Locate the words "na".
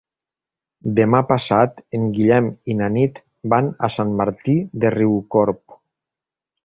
2.79-2.87